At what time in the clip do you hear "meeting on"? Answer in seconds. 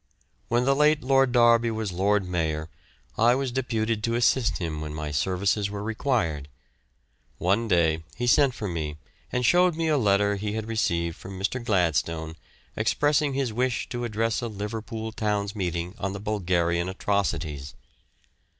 15.55-16.13